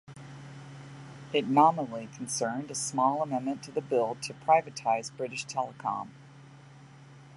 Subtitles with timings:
[1.31, 6.07] It nominally concerned a small amendment to the bill to privatise British Telecom.